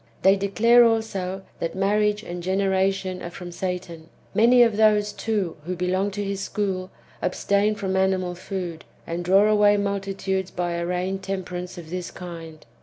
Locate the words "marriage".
1.75-2.23